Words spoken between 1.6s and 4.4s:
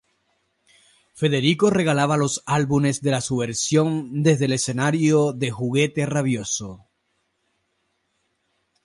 regalaba los álbumes de La Subversión